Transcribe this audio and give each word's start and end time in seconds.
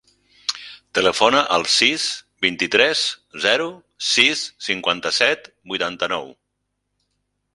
Telefona 0.99 1.41
al 1.57 1.65
sis, 1.73 2.05
vint-i-tres, 2.45 3.03
zero, 3.45 3.69
sis, 4.11 4.41
cinquanta-set, 4.69 5.49
vuitanta-nou. 5.73 6.29